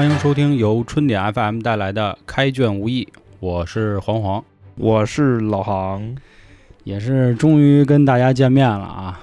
[0.00, 3.06] 欢迎收听由春点 FM 带来的《开卷无益》，
[3.38, 4.42] 我是黄黄，
[4.76, 6.16] 我是老杭，
[6.84, 9.20] 也是终于跟大家见面了啊！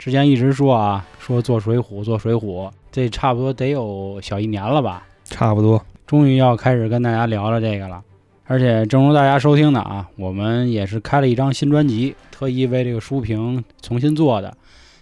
[0.00, 5.06] 之前一直说啊，说做水浒，做水浒，这差不多得有小一年了吧？
[5.26, 8.02] 差不多，终于要开始跟大家聊聊这个了。
[8.46, 14.52] 而且正如大家收听的啊，我们也是开了一张新专辑，特意为这个书评重新做的，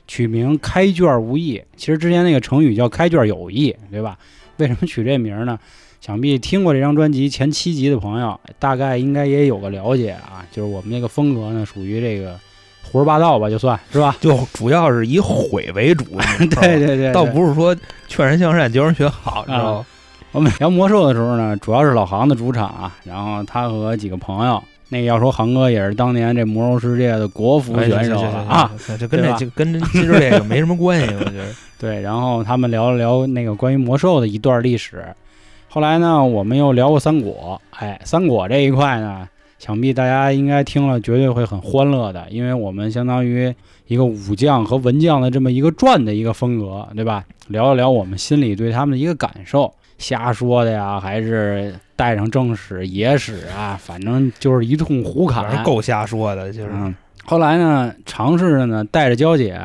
[0.07, 1.63] 取名“开卷无益”。
[1.79, 4.19] 其实之前那个成语叫“开卷有益”，对吧？
[4.59, 5.59] 为什么取这名呢？
[6.01, 10.45] 想必听过这张专辑前七集的朋友，大概应该也有个了解啊。
[10.53, 12.39] 就是我们那个风格呢，属于这个
[12.83, 14.15] 胡说八道吧，就算是吧。
[14.21, 16.05] 就主要是以毁为主，
[16.61, 17.75] 对对对，倒不是说
[18.07, 19.87] 劝人向善、教人学好，知道吗？
[20.33, 24.63] 我们聊魔兽的时候呢，主要是老杭的主场啊，然后他和几个朋友。
[24.95, 31.47] 那个要说杭哥也是当年这魔兽世界的国服选手啊，这跟这就跟其实这个没什么关系，我觉得。
[31.81, 35.05] 对，然后他们聊了聊那个关于魔兽的一段历史。
[35.69, 37.61] 后来呢，我们又聊过三国。
[37.71, 39.29] 哎，三国这一块呢，
[39.59, 43.53] 想必大家应该听了绝对会很欢乐的，因为我们相当于
[43.89, 47.25] 一个武将和文将的这么一个传的一个风格，对吧？
[47.49, 49.75] 聊了聊我们心里对他们的一个感受。
[49.99, 53.79] 瞎说的呀，还是带上正史野史啊？
[53.81, 56.53] 反正就是一通胡侃，够瞎说的。
[56.53, 56.71] 就是
[57.25, 59.61] 后来呢，尝试着呢，带着娇姐，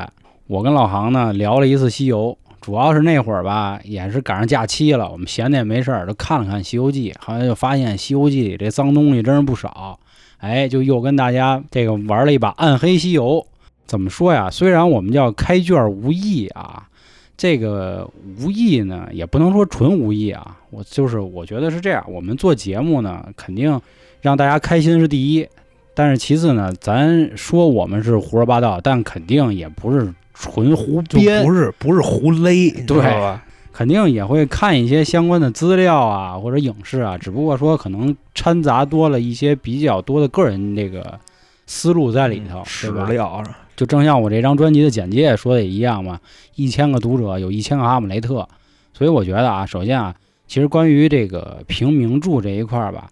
[0.48, 2.38] 我跟老杭呢聊了一次西游。
[2.62, 9.98] 主要是那会儿吧，也是赶上假期了，我们闲的也没事儿，就看了看《西游记》，好像就发现《西游记》里这脏东西真是不少。
[10.40, 13.46] 哎，就又跟大家这个玩了一把暗黑西游。
[13.88, 14.50] 怎么说呀？
[14.52, 16.89] 虽然我们叫开卷无益啊。
[17.40, 18.06] 这个
[18.42, 20.58] 无意呢，也不能说纯无意啊。
[20.72, 23.80] 我就是我觉得是这样，我们做节目呢，肯定
[24.20, 25.48] 让大家开心是第一，
[25.94, 33.42] 但是其次呢，咱说我们是胡说八道，但肯定也不是纯胡编，不是不是胡勒，对吧？
[33.72, 41.18] 肯定也会看一些相关的资料啊，或者影视啊，只不过说可能掺杂多了一些比较多的个人这个
[41.66, 43.42] 思路在里头，史料
[43.80, 46.20] 就正像我这张专辑的简介说的也一样嘛，
[46.56, 48.46] 一千个读者有一千个哈姆雷特，
[48.92, 50.14] 所以我觉得啊，首先啊，
[50.48, 53.08] 其实关于这个评名著这一块儿吧，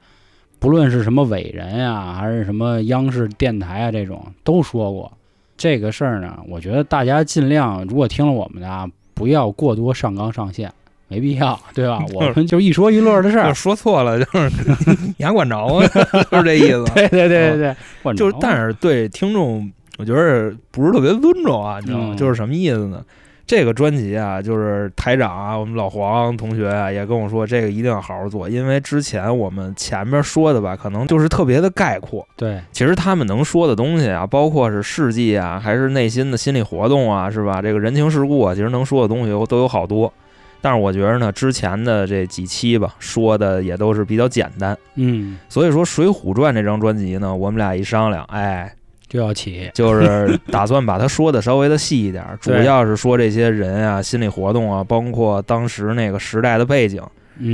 [0.60, 5.10] 不论是什么伟人呀，还是什么央视电台啊这种，都说过
[5.56, 6.38] 这个事儿呢。
[6.50, 10.70] 我觉得大家尽量，如果听了我们的啊，不要过多上纲上线，
[11.08, 12.04] 没必要，对吧？
[12.14, 14.52] 我们就一说一乐的事儿，说错了就是
[15.18, 15.88] 你还管着啊，
[16.30, 16.84] 就是这意思。
[16.94, 19.72] 对对对对对，就是但是对听众。
[19.98, 22.16] 我觉得不是特别尊重啊，你知道吗？
[22.16, 23.04] 就是什么意思呢？
[23.46, 32.28] 这个专辑啊，就是台长啊，我们老黄同学啊，也跟我说，这个一定要好好做，因为之前我们前面说的吧，可能就是特别的概括。
[32.36, 37.62] 对，其实他们能说的东西啊，包括是事迹啊，还是内心的心理活动啊，是吧？
[37.62, 40.12] 这个人情世故啊，其实能说的东西都有好多。
[40.60, 44.78] 但是我觉得呢，之前的这几期吧，说的也都是比较简单。
[44.96, 48.74] 嗯，所以说《水浒传》这张专辑呢，我们俩一商量，哎。
[49.10, 57.02] 就要起，就是打算把它说的稍微的细一点，主要是说这些人啊、心理活动啊，包括当时那个时代的背景，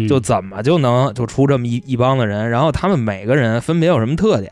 [0.09, 4.51] 就怎么就能就出这么一一帮的人，然后他们每个人分别有什么特点，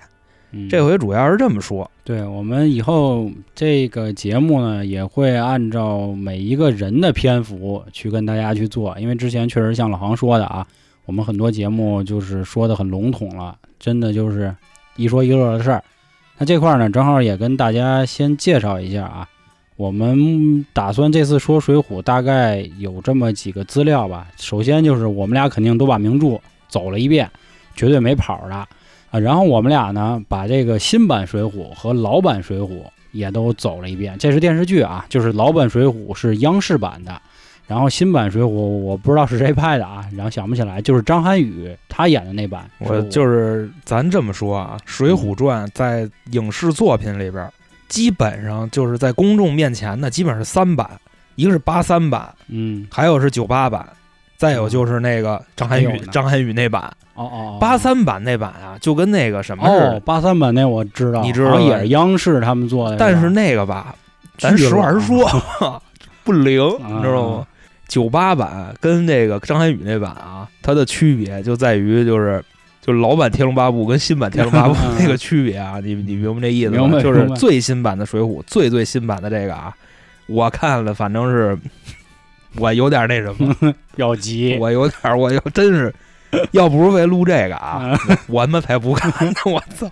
[0.69, 1.89] 这回主要是这么说。
[2.03, 10.67] 对我们以后这个节目呢，也会按照每一个人的篇幅去跟大家去做，因为之前确实像老航说的啊，
[11.05, 14.53] 我们很多节目就是说的很笼统了，真的就是
[14.97, 15.83] 一说一乐的事儿。
[16.41, 19.29] 那这块呢，正好也跟大家先介绍一下啊。
[19.75, 24.25] 我们打算这次说《水浒》，大概有这么几个资料吧。
[24.37, 27.29] 首先就是我们俩肯定都把名著走了一遍，
[27.75, 28.67] 绝对没跑的啊。
[29.11, 32.69] 然后我们俩呢，把这个新版《水浒》和老版《水浒》
[33.11, 34.17] 也都走了一遍。
[34.17, 37.21] 这是电视剧啊，就是老版《水浒》是央视版的。
[37.71, 42.69] 然后新版《水浒》我不知道是谁拍的啊，然后想不起来，就是张涵予他演的那版。
[42.79, 47.49] 我就是咱这么说啊，《水浒传》在影视作品里边，
[47.87, 50.85] 基本上就是在公众面前的，基本是三版，
[51.35, 53.87] 一个是八三版，嗯，还有是九八版，
[54.35, 56.91] 再有就是那个张涵予张涵予那版。
[57.13, 59.99] 哦哦，八三版那版啊，就跟那个什么似的。
[60.01, 62.97] 八三版那我知道，你知道也是央视他们做的。
[62.97, 63.95] 但是那个吧，
[64.37, 65.25] 咱实话实说，
[66.23, 67.47] 不灵，你知道吗？
[67.91, 72.41] 九八版跟那个张涵予那版啊，它的区别就在于就是，
[72.81, 77.01] 就老版《天龙八部》跟新版《天龙八部》 那个区别啊，你你明白这意思吗？
[77.01, 79.75] 就是最新版的《水浒》，最最新版的这个啊，
[80.27, 81.57] 我看了，反正是
[82.55, 85.93] 我有点那什么， 要急，我有点，我要真是，
[86.51, 89.33] 要不是为录这个啊， 我他妈才不看呢！
[89.43, 89.91] 我操！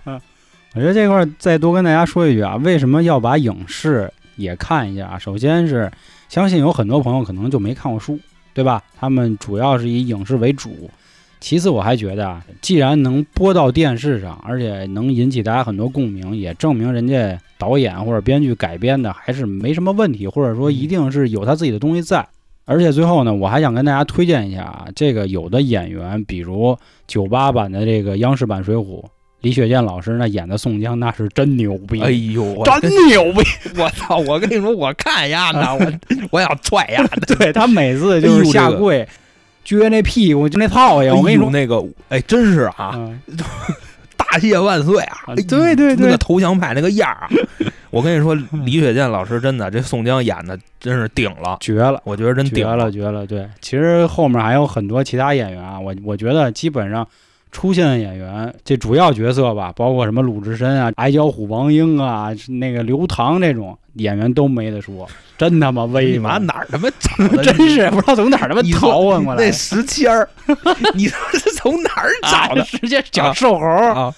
[0.74, 5.18] 我觉得这块再多跟大家说一句啊，为什么要把影视也看一下啊？
[5.18, 5.90] 首先是。
[6.30, 8.16] 相信有很多朋友可能就没看过书，
[8.54, 8.80] 对吧？
[8.96, 10.88] 他们主要是以影视为主。
[11.40, 22.24] 其次，我还觉得啊，既然能播到电视上，而且能引起大家很多共鸣，也证明人家导演或者编剧改编的还是没什么问题，或者说一定是有他自己的东西在。
[22.64, 26.78] 而且最后呢，我还想跟大家推荐一下啊，这个有的演员，比如
[27.08, 29.02] 九八版的这个央视版《水浒》，
[29.42, 33.42] 李雪健老师那演的宋江那是真牛逼，哎呦，真牛逼！
[33.80, 34.18] 我操！
[34.18, 35.90] 我跟你说，我看呀呢， 我
[36.32, 37.02] 我想踹呀！
[37.26, 39.06] 对他每次就是下跪。
[39.64, 41.14] 撅那屁股就那套呀！
[41.14, 42.98] 我跟你说那个，哎，真是啊，
[44.16, 45.18] 大谢万岁啊！
[45.36, 47.30] 对对对，那个投降派那个样儿啊！
[47.90, 48.34] 我跟你说，
[48.64, 52.00] 李雪健老师真的这宋江演的真是顶了，绝了！
[52.04, 53.26] 我觉得真绝了，绝了！
[53.26, 57.06] 对，其实后面还有很多其他演员啊，我我觉得基本上。
[57.52, 66.12] 出现的演员，这主要角色吧，包括什么鲁智深啊、矮脚虎王英啊、那个刘唐这种演员都没得说，真他妈威！
[66.12, 67.42] 你妈哪儿他妈 找的？
[67.42, 69.44] 真是不知道从哪儿他妈淘换过来。
[69.44, 70.28] 那石谦儿，
[70.94, 72.62] 你是从哪儿找的？
[72.62, 74.14] 直接讲瘦猴啊！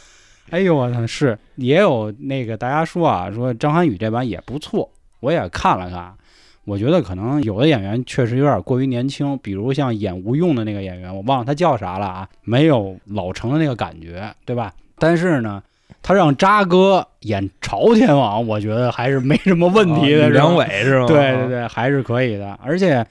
[0.51, 4.89] 哎呦我操，是也有那个大家说啊，说张涵予这版也不错，
[5.21, 6.13] 我也看了看。
[6.65, 14.73] 我觉得可能有的演员确实有点过于年轻，比如像演吴用的那个演员，我忘了他叫啥了啊，没有老成的那个感觉，对吧？
[14.99, 15.61] 但是呢，
[16.03, 20.31] 他让渣哥演朝天王，我觉得还是没什么问题的。
[20.31, 21.07] 梁伟是吗？
[21.07, 22.57] 对对对，还是可以的。
[22.63, 23.05] 而且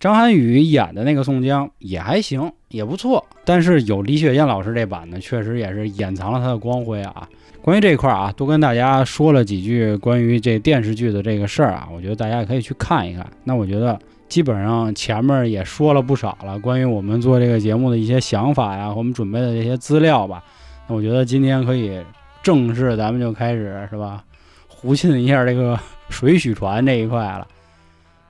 [0.00, 3.24] 张涵予演的那个宋江也还行，也不错。
[3.44, 7.28] 但是有李雪健老师这版呢，确实也是掩藏了他的光辉啊。
[7.60, 13.26] 关于这一块啊，多跟大家说了几句关于这电视剧的这个事儿啊，我觉得大家也可以去看一看。
[13.42, 13.98] 那我觉得
[14.28, 20.42] 基本上前面也说了不少了，关于我们做这个节目的一些想法呀，我们准备的这些资料吧。
[20.86, 22.00] 那我觉得今天可以
[22.42, 24.22] 正式咱们就开始是吧？
[24.68, 25.78] 胡沁一下这个
[26.08, 27.46] 水浒传这一块了。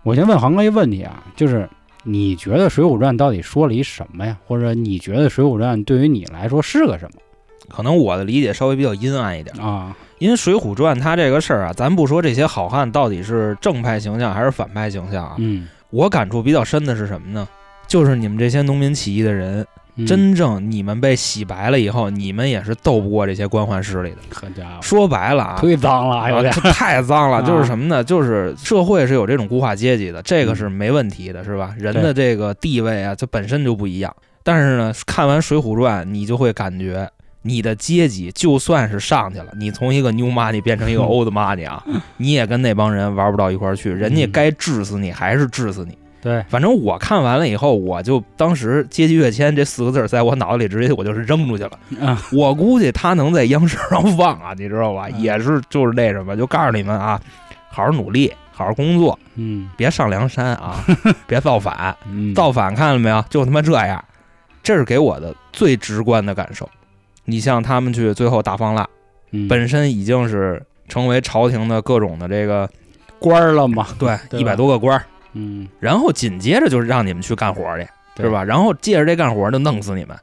[0.03, 1.69] 我先问航哥一个问题啊，就是
[2.05, 4.37] 你觉得《水浒传》到底说了一什么呀？
[4.47, 7.21] 或者你觉得《水浒传》对于你来说是个什么？
[7.69, 17.47] 可能我的理解稍微比较阴暗一点啊，因为《水浒传》它这个事儿啊，咱不说这些好汉到底是正派形象还是反派形象啊，嗯，我感触比较深的是什么呢？
[17.87, 19.67] 就是你们这些农民起义的人，
[20.06, 24.17] 真正你们被洗白了以后，你们也是斗不过这些官宦势力的。
[24.33, 27.43] 好家伙，说白了啊，忒脏了，有点太脏了。
[27.47, 28.03] 就是什么呢？
[28.03, 31.75] 就是社会是有这种固化阶级的，这个是没问题的，是吧？
[31.79, 34.15] 人的这个地位啊，它本身就不一样。
[34.43, 37.09] 但是呢，看完《水浒传》，你就会感觉。
[37.43, 41.83] 你的阶级就算是上去了，你从一个 new money 变成一个 old money 啊，
[42.17, 45.97] 你也跟那帮人玩不到一块儿去，人家该治死你还是治死你。
[46.20, 51.79] 对，反正我看完了以后，我就当时“阶级跃迁”这四个字在我脑子里直接我就是扔出去了。
[52.32, 55.09] 我估计他能在央视上放啊，你知道吧？
[55.11, 57.20] 也是就是那什么，就告诉你们啊，
[57.70, 60.85] 好好努力，好好工作，嗯，别上梁山啊，
[61.29, 61.97] 别造反，
[62.35, 63.25] 造反看了没有？
[63.31, 64.05] 就他妈这样，
[64.62, 66.69] 这是给我的最直观的感受。
[67.25, 68.88] 你像他们去最后打方腊，
[69.49, 72.69] 本身已经是成为朝廷的各种的这个
[73.21, 73.87] 官儿了嘛？
[73.99, 75.05] 对，一百多个官儿。
[75.32, 77.86] 嗯，然后紧接着就是让你们去干活去，
[78.16, 78.42] 是吧？
[78.44, 80.16] 然后借着这干活就弄死你们。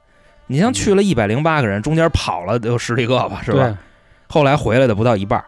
[0.47, 3.77] 你像去了一百零八个人，中间跑了有十几个吧，是吧？
[4.27, 5.43] 后来回来的不到一半。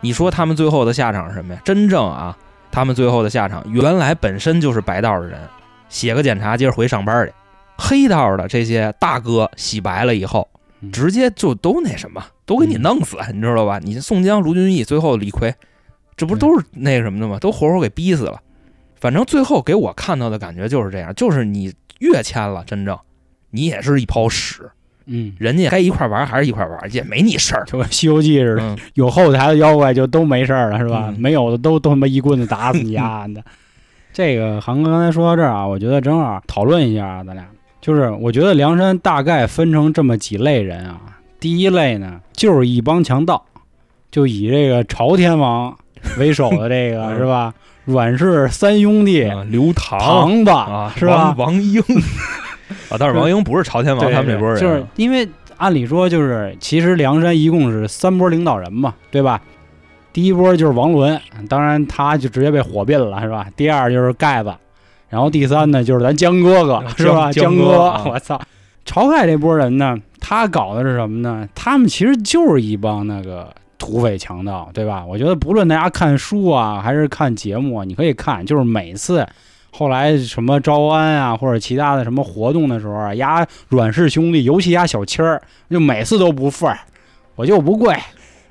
[0.00, 1.60] 你说他们最后的下场是什么呀？
[1.64, 2.36] 真正啊，
[2.70, 5.38] 他们最后的下场，原来本身就是白道的人，
[5.88, 7.32] 写个检查，接着回上班去。
[7.78, 10.48] 黑道的这些大哥洗白了以后。
[10.90, 13.78] 直接就都那什么，都给你弄死，你知道吧？
[13.78, 15.54] 你宋江、卢俊义，最后李逵，
[16.16, 17.38] 这不都是那个什么的吗？
[17.38, 18.40] 都活活给逼死了。
[19.02, 22.96] 反正最后给我看到的感觉就是这样，就是你越签了，真正
[23.50, 24.70] 你也是一泡屎。
[25.06, 31.12] 嗯，人家该一块玩还是一块玩，也没你事儿，就跟《西游记》似的，有后台的妖怪就都没事儿了，是吧？
[31.18, 33.42] 没有的都都他妈一棍子打死你 丫的。
[34.12, 37.44] 这个航哥刚才说到这儿啊，我觉得正好讨论一下啊，咱俩。
[37.80, 41.00] 就是我觉得梁山大概分成这么几类人啊，
[41.40, 43.44] 第一类呢就是一帮强盗，
[44.12, 45.76] 就以这个朝天王
[46.20, 47.52] 为首的这个是吧？
[47.84, 51.34] 阮氏三兄弟，刘唐唐吧，是吧？
[51.36, 51.82] 王英
[52.88, 59.40] 啊，但是王英不是朝天王他们这波人，就是因为按理说就是其实梁山一共是三波领导人嘛，对吧？
[60.12, 63.46] 第一波就是王伦，当然他就直接被火并了，是吧？
[63.56, 64.52] 第二就是盖子。
[65.08, 67.30] 然后第三呢，就是咱江哥哥是吧？
[67.32, 68.40] 江哥，我操！
[68.86, 71.48] 晁盖这波人呢，他搞的是什么呢？
[71.54, 75.04] 他们其实就是一帮那个土匪强盗，对吧？
[75.04, 79.26] 我觉得不论大家看书啊，还是看节目啊，你可以看，就是每次
[79.72, 86.78] 后来什么招安啊，或者其他的什么活动的时候啊，压阮氏兄弟，尤其压小七儿，就每次都不份儿，
[87.34, 87.92] 我就不跪，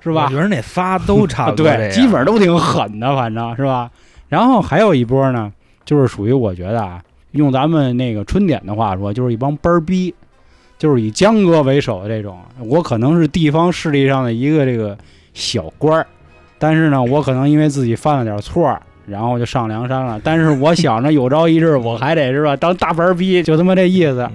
[0.02, 0.26] 是吧？
[0.26, 3.90] 我觉得那仨都 差不多，对，基本上都挺狠的，反正是吧？
[4.28, 5.52] 然后还有一波呢。
[5.84, 10.14] 就是属于我觉得啊，用咱们那个春点的话说，就是一帮班儿逼，
[10.78, 12.40] 就是以江哥为首的这种。
[12.60, 14.96] 我可能是地方势力上的一个这个
[15.34, 16.08] 小官儿，
[16.58, 20.20] 但是呢，我可能因为自己犯了点错儿，然后就上梁山了。
[20.24, 24.30] 但是我想着有朝一日我还得是吧，当大班儿逼，就他妈这意思。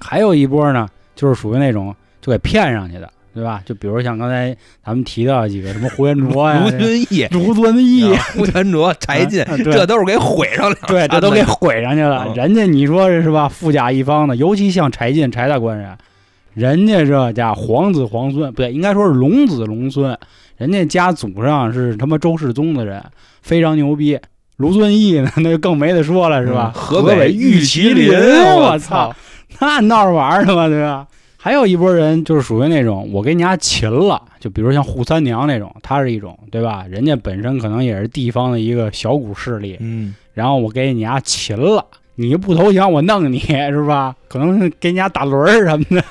[0.00, 3.10] 还有一波呢，就是属于那种就给骗上去的。
[3.34, 3.62] 对吧？
[3.64, 10.76] 就比如像刚才咱们提到几个什么胡延卓呀、卢俊义、卢俊义、胡延卓、柴进，这都是给毁上了。
[10.88, 12.26] 对，这都给毁上去了。
[12.34, 13.48] 人家你说是吧？
[13.48, 15.96] 富甲一方的，尤其像柴进、柴大官人，
[16.58, 20.18] 人家这家皇子皇孙，不对，应该说是龙子龙孙。
[20.56, 23.00] 人家家祖上是他妈周世宗的人，
[23.42, 24.18] 非常牛逼。
[24.56, 26.72] 卢俊义呢， 那就更没得说了，是吧？
[26.74, 28.10] 河北玉麒麟，
[28.56, 29.14] 我操，
[29.60, 31.06] 那闹着玩呢嘛，对吧？
[31.36, 36.84] 还有一波人就是属于那种我给你家擒了，就比如像扈三娘那种，他是一种，对吧？
[36.90, 41.86] 人家本身可能也是地方的一个小股势力，嗯，然后我给你家擒了，
[42.18, 44.14] 你不投降我弄你是吧？
[44.28, 46.04] 可能给你家打轮儿什么的，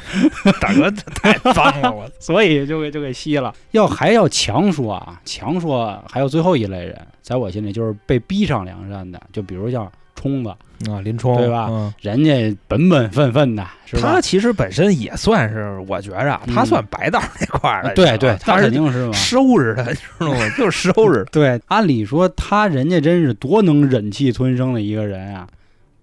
[0.61, 3.53] 大哥太脏了我， 所以就给就给吸了。
[3.71, 10.49] 要还要强说啊，强说还有最后一类人，在我心里就是被逼上梁山的，就比如像冲子。
[10.87, 11.91] 啊，林冲对吧？
[12.01, 13.65] 人家本本分分的，
[13.99, 17.95] 他其实本身也算是，我觉着他算白道那块儿的。
[17.95, 20.37] 对对，他肯定是收拾他，知道吗？
[20.55, 21.25] 就是收拾。
[21.31, 25.47] 对，按理说他人家真是多能忍气吞声的一个人啊，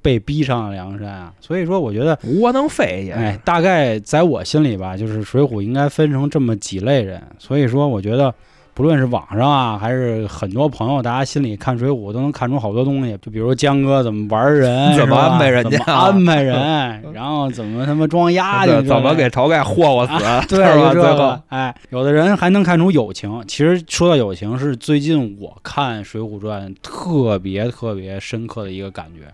[0.05, 1.33] 被逼上了梁山啊。
[1.41, 3.13] 所以说，我觉得窝囊废也。
[3.13, 7.21] 哎，大概在我心里吧，就是水浒应该分成这么几类人。
[7.39, 8.33] 所以说，我觉得。
[8.77, 13.17] 不论是网上啊，还是很多朋友，大家心里看《水浒》都能看出好多东西。
[13.23, 20.93] 就比如江哥怎么玩人， 怎么安排人家，安排人，然后怎么他妈装丫 的，怎么给晁盖霍霍死，对 吧？
[20.93, 23.41] 最后，哎，有的人还能看出友情。
[23.47, 29.33] 其实说到友情，是最近我看《水浒传》特别特别深刻的一个感觉。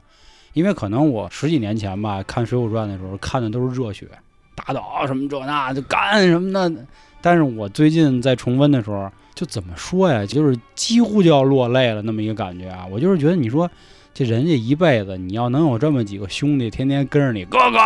[0.52, 4.06] 因为可能我十几年前吧，看《水浒传》的时候看的都是热血，
[4.54, 6.72] 打倒什么这那就干什么的。
[7.20, 9.10] 但是我最近在重温的时候。
[9.32, 10.26] 就怎么说呀？
[10.26, 12.84] 就是几乎就要落泪了，那么一个感觉啊！
[12.90, 13.70] 我就是觉得，你说
[14.12, 17.78] 这人家一辈子，你要能有这么几个兄弟，天天跟着你，哥哥，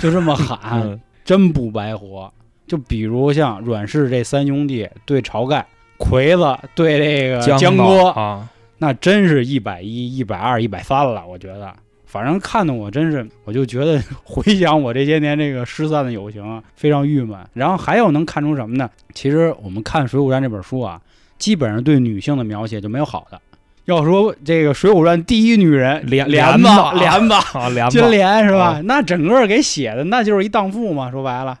[0.00, 2.32] 就这么喊， 真不白活。
[2.66, 5.64] 就比如像阮氏这三兄弟对晁盖，
[5.96, 11.72] 魁子对这个江哥啊，那真是一百一、一百二、一百三了，我觉得。
[12.10, 17.38] 反正看的我真是，我就觉得 回想我这些年这个失散的友情啊，非常郁闷。
[17.54, 18.90] 然后还有能看出什么呢？
[19.14, 21.00] 其实我们看《水浒传》这本书啊，
[21.38, 23.40] 基本上对女性的描写就没有好的。
[23.84, 28.80] 要说这个《水浒传》第一女人莲莲子，莲子金莲是吧？
[28.84, 31.12] 那整个给写的那就是一荡妇嘛。
[31.12, 31.56] 说白了，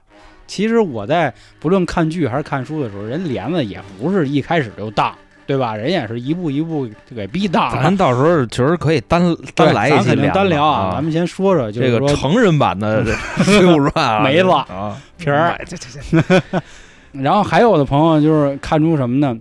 [0.48, 5.16] 其实我在不论看剧还是看书的时候，人莲子也不是一开始就荡。
[5.50, 5.74] 对吧？
[5.74, 7.82] 人也是一步一步就给逼大了。
[7.82, 9.20] 咱到时候确实可以单
[9.56, 10.92] 单来一期单聊啊。
[10.94, 13.04] 咱们先说说，这个成人版的
[13.42, 15.58] 《水浒传》没了皮儿。
[17.10, 19.36] 然后还有的朋友就是看出什么呢？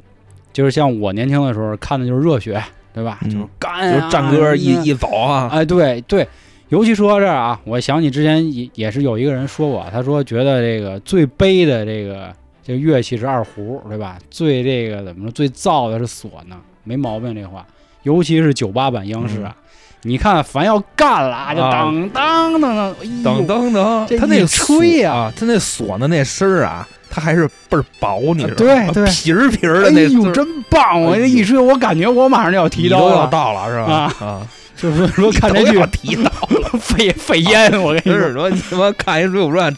[0.52, 2.60] 就是像我年轻的时候看的就是热血，
[2.92, 3.20] 对吧？
[3.26, 5.48] 就是干，就是战歌一一走啊。
[5.54, 6.28] 哎，对对，
[6.70, 12.34] 尤其说到这儿啊，我想起之前也也是有一个人说过，他说觉得这个最悲的这个。
[12.70, 14.20] 这乐器是二胡，对吧？
[14.30, 15.32] 最这个怎么说？
[15.32, 17.34] 最燥的是唢呐，没毛病。
[17.34, 17.66] 这话，
[18.04, 19.56] 尤其是九八版央视啊，
[20.04, 28.92] 你看，凡要干了，就当当当当当当，他那个吹啊，他那唢呐那声儿啊，他还是倍儿薄，你知道吗？
[28.94, 31.02] 对对，皮儿皮儿的那，哎呦，真棒！
[31.02, 34.14] 我这一吹，我感觉我马上就要提刀要到了，是吧？
[34.24, 34.48] 啊。
[34.82, 39.76] 就是说看这剧提到了肺肺炎，我跟你说，说你他妈看一《水浒传》，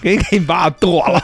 [0.00, 1.22] 给给你爸剁了，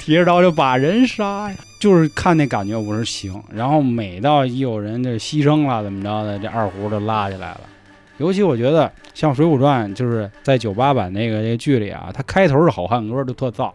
[0.00, 1.56] 提着刀就把人杀呀！
[1.78, 7.60] 就是看那感觉我说行，然后每到一有人就牺牲了怎么着的，这二胡就拉起来了。
[8.16, 13.70] 尤其我觉得像《水浒传》，就是在九八版那个这个剧里啊，它开头是好汉歌，就特燥。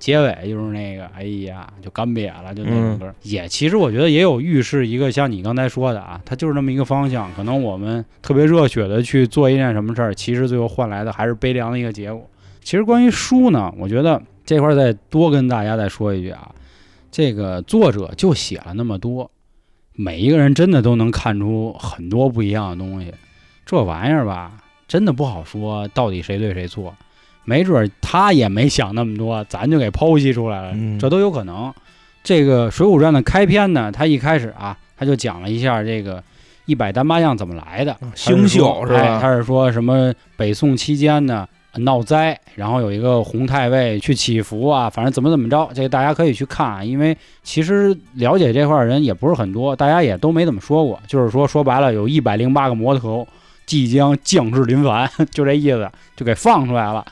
[0.00, 3.14] 结尾就是那个，哎呀，就干瘪了，就那种歌。
[3.22, 7.30] 也其实我觉得也有预示一个，像你刚才说的啊，它就是那么一个方向。
[7.34, 12.28] 可能我们特别热血的去做一件什么事儿，其实最后换来的还是悲凉的一个结果。
[12.62, 16.50] 其实关于书呢，我觉得这块再多跟大家再说一句啊，
[17.10, 19.30] 这个作者就写了那么多，
[19.92, 23.12] 每一个人真的都能看出很多不一样的东西。
[23.66, 24.52] 这玩意儿吧，
[24.88, 26.94] 真的不好说到底谁对谁错。
[27.50, 31.74] 没准他也没想那么多，咱就给剖析出来了，这都有可能。
[32.22, 36.22] 这个《水浒传》的开篇呢，他一开始啊，他就讲了一下这个
[36.66, 39.18] 一百单八将怎么来的，星宿是吧？
[39.20, 41.44] 他是说什么北宋期间呢
[41.78, 53.26] 闹灾，然后有一个洪太尉去祈福啊，反正怎么怎么着，这个大家可以去看啊，因为其实了解这块人也不是很多，大家也都没怎么说过，就是说说白了，有一百零八个魔头。
[53.66, 57.06] 即将降至临凡， 就这意思，就给放出来了。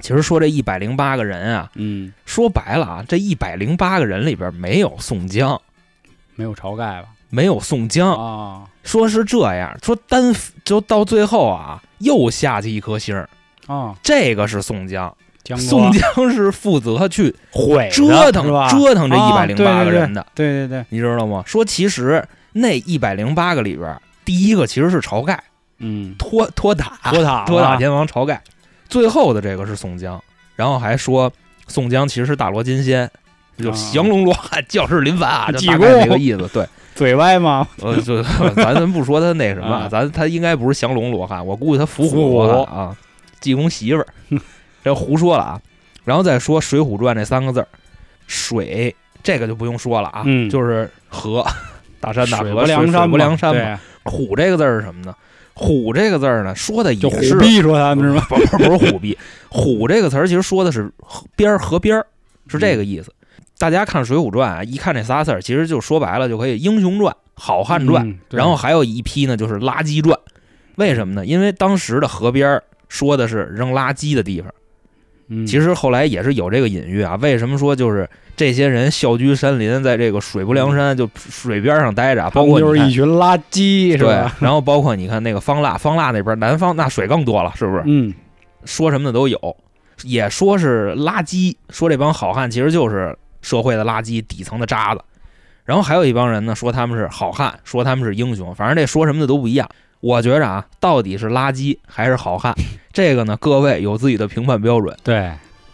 [0.00, 5.60] 其实说这一百零八个人啊，嗯，说白了啊，这一百零八个人里边没有宋江，
[6.34, 7.08] 没有晁盖吧？
[7.30, 8.12] 没有宋江。
[8.12, 8.64] 啊。
[8.82, 13.28] 说是这样，说单就到最后啊，又下去一颗星儿。
[13.66, 15.14] 啊，这个是宋江。
[15.56, 21.42] 宋江是负责去毁折腾折腾这一百零八个人的，对对对，你知道吗？
[21.46, 25.42] 说其实那一百零八个里边，第一个其实是晁盖，
[25.78, 26.98] 嗯，托托塔。
[27.10, 28.42] 托塔托塔天王晁盖，
[28.88, 30.22] 最后的这个是宋江，
[30.56, 31.30] 然后还说
[31.66, 33.10] 宋江其实是大罗金仙，
[33.58, 36.48] 就降龙罗汉， 教士临凡啊，就大概这个意思。
[36.52, 37.68] 对，嘴歪吗？
[37.82, 42.96] 呃，就咱咱不说他那什么，咱他应该不是降龙罗汉，我估计他伏虎啊，
[43.40, 44.06] 济公媳妇儿。
[44.84, 45.60] 这胡说了啊，
[46.04, 47.68] 然后再说《水浒传》这三个字儿，
[48.26, 51.44] 水这个就不用说了啊，就是河，
[52.00, 53.78] 大山大河，梁山，不梁山嘛。
[54.04, 55.14] 虎这个字儿是什么呢？
[55.58, 58.24] 虎这个字儿呢，说的也是虎逼说他们是吗？
[58.28, 60.90] 不不不是虎逼，虎这个词儿其实说的是
[61.34, 62.06] 边儿河边儿，
[62.46, 63.12] 是这个意思。
[63.58, 70.16] 大家看《水浒传》啊，一看这仨字儿，其实就说白了就可以英雄传、好汉传，然后还有一批呢就是垃圾传。
[70.76, 71.26] 为什么呢？
[71.26, 74.52] 因为当时的河边儿说的是扔垃圾的地方。
[75.46, 77.16] 其实后来也是有这个隐喻啊。
[77.16, 84.36] 为什么说就是这些人笑居山林，在这个水不梁山就水边上待着，包括就是一群垃圾，是吧？
[84.40, 87.82] 然后包括你看那个方腊，方腊那边南方那水更多了，是不是？
[87.86, 88.14] 嗯，
[88.64, 89.56] 说什么的都有，
[90.02, 95.00] 也说是垃圾，说这帮好汉其实就是社会的垃圾，底层的渣子。
[95.64, 99.68] 然后还有一帮人呢，说他们是好汉，说他们是英雄，反正这说什么的都不一样。
[100.00, 102.54] 我觉着啊，到底是垃圾还是好汉？
[102.92, 104.96] 这个呢，各位有自己的评判标准。
[105.02, 105.32] 对，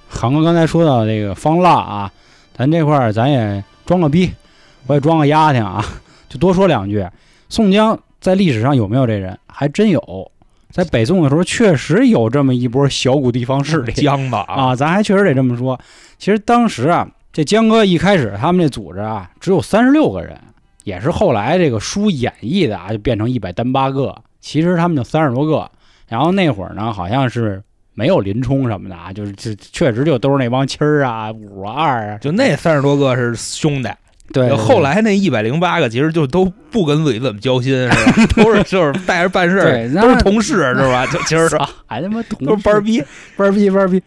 [0.08, 2.12] 航哥刚才说到这个方腊啊，
[2.56, 4.30] 咱这块儿咱也装个逼，
[4.86, 5.84] 我也装个丫挺啊，
[6.28, 7.06] 就多说两句。
[7.48, 9.38] 宋江在历史上有没有这人？
[9.46, 10.30] 还真有，
[10.70, 13.92] 在北宋的时候确实有这么一波小股地方势力。
[13.92, 15.78] 江吧啊，咱还确实得这么说。
[16.18, 20.38] 其实当时啊，这江哥一开始他们这组织啊，只有三十六个人。
[20.84, 25.68] 也是后来这个书演绎的啊，就变成一百单八个，其实他们就三十多个。
[26.06, 27.62] 然后那会儿呢，好像是
[27.94, 33.88] 没有林冲什么的啊，就是这确实就都是那帮七儿啊、五啊、二啊，就那三十多个是兄弟。
[34.32, 38.26] 对，后来那一百零八个其实就都不跟自己怎么交心，是吧？
[38.42, 41.06] 都是就是带着办事，都是同事，是吧？
[41.06, 41.48] 就其实
[41.86, 43.02] 还他妈同都是班儿逼，
[43.36, 44.02] 班儿逼，班儿逼。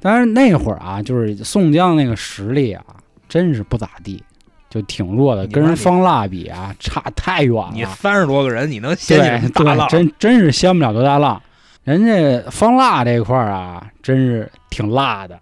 [0.00, 2.84] 但是那会儿啊，就是宋江那个实力啊，
[3.26, 4.22] 真是不咋地。
[4.74, 7.70] 就挺弱的，跟人方腊比啊，差太远了。
[7.72, 9.88] 你三十多个人，你能掀起大浪？
[9.88, 11.40] 真真是掀不了多大浪。
[11.84, 15.38] 人家方腊这块儿啊，真是挺辣的，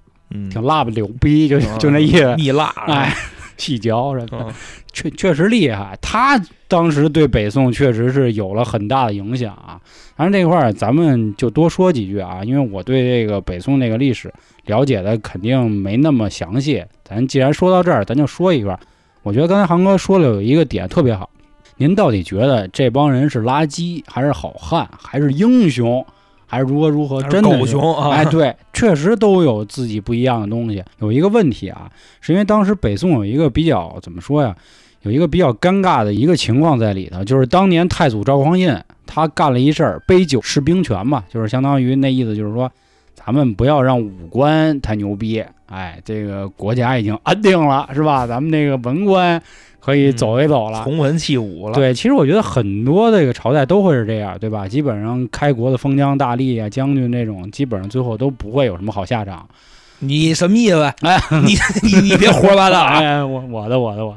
[0.51, 2.37] 挺辣不牛逼，就就那意思。
[2.37, 3.17] 蜜辣，哎，
[3.57, 4.47] 细嚼什么的，
[4.93, 5.97] 确确实厉害。
[6.03, 9.81] 他当时对北宋确实是有了很大的影响啊。
[10.15, 14.31] 反正这块儿咱们就多说几句啊，因为我对这个北宋那个历史
[14.67, 16.85] 了解的肯定没那么详细。
[17.03, 18.79] 咱既然说到这儿，咱就说一段。
[19.23, 21.31] 我觉得刚才航哥说了有一个点特别好，
[21.77, 26.05] 您到底觉得这帮人是垃圾还是好汉，还是英雄，
[26.47, 27.23] 还是如何如何？
[27.23, 28.11] 真的狗熊啊！
[28.15, 30.83] 哎，对，确实都有自己不一样的东西。
[30.99, 34.55] 有一个问题啊，是因为当时北宋有一个比较怎么说呀？
[35.03, 42.71] 有一个比较尴尬的一个情况在里头，就是当年太祖赵匡胤他干了一事儿，杯酒释兵权嘛，就是相当于那意思，就是说
[43.15, 45.45] 咱们不要让武官太牛逼。
[45.67, 48.27] 哎，这个国家已经安定了，是吧？
[48.27, 49.43] 咱们那个文官
[49.81, 51.75] 可以走一走了，从文弃武了。
[51.75, 54.69] 对，其实我觉得很多这个朝代都会是这样，对吧？
[54.69, 59.49] 基本上开国的封疆大吏啊、将军这种，基本上最后都不会有什么好下场。
[60.01, 60.83] 你什么意思？
[61.01, 62.99] 哎，你你你别胡说八道啊！
[63.01, 64.15] 哎，我我的我的我。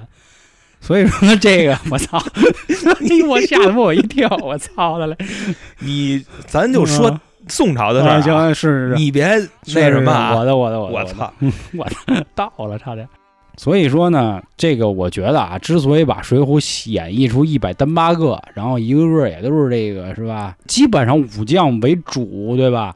[0.81, 2.21] 所以说这个，我操！
[3.29, 5.15] 我吓得我一跳，我操的嘞！
[5.79, 7.17] 你咱就说。
[7.47, 9.25] 宋朝的事儿，行是是你别
[9.73, 11.33] 那什么，我的我的我的，我操，
[11.77, 11.87] 我
[12.33, 13.07] 到了差点。
[13.57, 20.55] 所以说呢，这个我觉得啊，之所以把《水浒》演绎出一百单八个，然后一个个也都是这个是吧？
[20.67, 22.93] 基本上武将为主，对吧？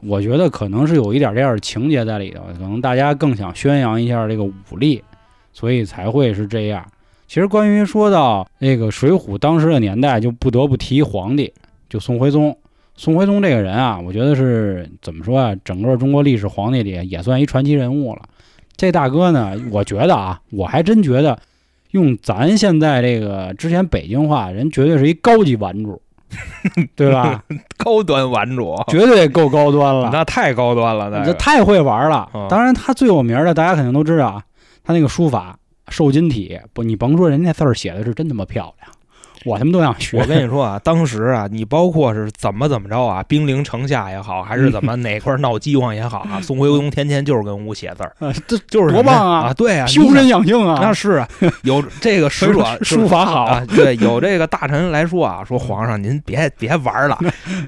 [0.00, 5.02] 我觉得可能是有一点这样的情节在里头，可能大家更想宣扬一下这个武力，
[5.52, 6.84] 所以才会是这样。
[7.28, 11.52] 其实关于说到那个《水浒》当时的年代，就不得不提皇帝，
[11.88, 12.56] 就宋徽宗。
[12.96, 15.54] 宋徽宗这个人啊，我觉得是怎么说啊？
[15.64, 18.22] 整个中国历史皇帝里也算一传奇人物了。
[18.76, 21.38] 这大哥呢，我觉得啊，我还真觉得，
[21.92, 26.00] 用咱现在这个之前北京话，人绝对是一高级玩主，
[26.96, 27.42] 对吧？
[27.76, 30.08] 高端玩主，绝对够高端了。
[30.12, 32.28] 那太高端了，那太会玩了。
[32.48, 34.42] 当然，他最有名的，大家肯定都知道啊，
[34.82, 38.95] 他那个书法瘦金体，不，你甭说人家字儿写的是真他妈漂亮。
[39.44, 40.18] 我他妈都想学。
[40.18, 49.48] 我跟你说啊， 当时啊，你包括是怎么怎么着啊，兵临城下也好，还是怎么哪块闹饥荒也好啊， 宋徽宗天天就是跟屋写字儿，这就是多棒啊！
[49.48, 51.28] 啊，对啊，修身养性啊，那是啊，
[51.62, 57.18] 有这个使者书法好啊，对，有这个大臣来说啊，说皇上您别别玩了，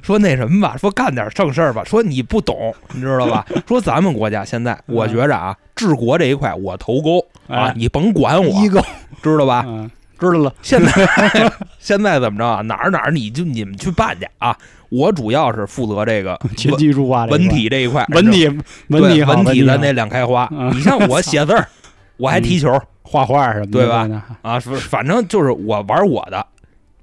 [0.02, 3.44] 说那什么吧，说干点正事儿吧，说你不懂，你知道吧？
[3.66, 8.82] 说咱们国家现在，我觉着啊，治国这一块我头钩啊，你甭管我，一个
[9.22, 9.64] 知道吧？
[10.18, 10.52] 知道了。
[10.62, 10.92] 现在
[11.78, 12.60] 现在怎么着啊？
[12.62, 14.56] 哪儿哪儿你就你们去办去啊！
[14.90, 18.48] 我主要是负责这个琴棋书画文体这一块，文体
[18.88, 20.48] 文体文体的那两开花。
[20.72, 21.68] 你像我写字儿，
[22.16, 24.08] 我还踢球、画画什么的，对吧？
[24.42, 26.46] 啊，反正就是我玩我的。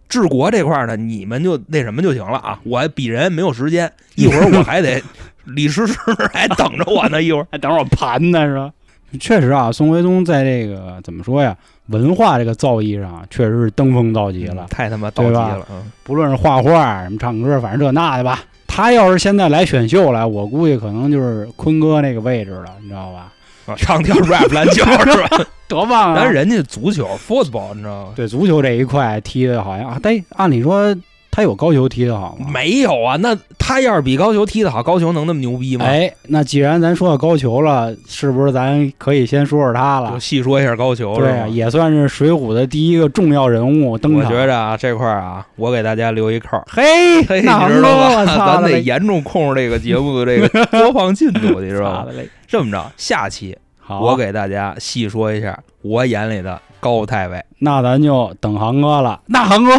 [0.08, 2.60] 治国这块呢，你们就那什么就行了啊！
[2.64, 5.02] 我比人没有时间，一会儿我还得
[5.46, 5.96] 李师师
[6.32, 8.72] 还等着我呢，一会儿还等着我盘呢，是吧？
[9.18, 11.56] 确实啊，宋徽宗在这个怎么说呀？
[11.88, 15.66] 文化这个造诣上，确实是登峰造极了，太他妈到极了。
[15.70, 18.44] 嗯，不论是画画、什么唱歌，反正这那的吧。
[18.68, 23.32] 他要是现在来选秀来，我估计可能就是坤哥那个位置了，你知道吧？
[23.78, 25.46] 唱跳 rap 篮球是吧？
[25.68, 26.18] 多棒啊！
[26.20, 28.14] 但人家足球 football 你知道吗？
[28.16, 30.96] 对，足球这一块踢的好像啊，但按理说。
[31.36, 32.48] 他有高俅踢得好吗？
[32.50, 35.84] 没有啊，那他要是比高俅踢得好，高俅能那么牛逼吗？
[35.86, 40.12] 哎，那既然咱说到高俅了，是不是咱可以先说说他了？
[40.12, 44.24] 就细说一下高俅，对，也算是水浒的第一个重要人物登场。
[44.24, 46.58] 我觉着啊，这块儿啊，我给大家留一扣。
[46.70, 47.46] 嘿，你知
[47.82, 48.24] 道吧？
[48.56, 52.08] 咱得严重控制这个节目的这个播放进度，你知道吧？
[52.48, 57.44] 这么着，下期我给大家细说一下我眼里的高太尉。
[57.60, 59.20] 那咱就等航哥了。
[59.26, 59.72] 那航哥。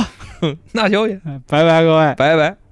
[0.72, 2.65] 那行，拜拜，各位，拜拜。